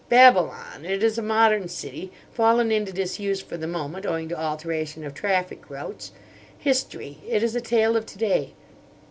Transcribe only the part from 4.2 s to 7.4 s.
to alteration of traffic routes. History!